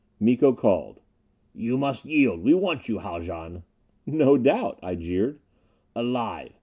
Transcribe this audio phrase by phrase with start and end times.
[0.19, 0.99] Miko called,
[1.53, 2.41] "You must yield.
[2.43, 3.61] We want you, Haljan."
[4.07, 5.37] "No doubt," I jeered.
[5.95, 6.53] "Alive.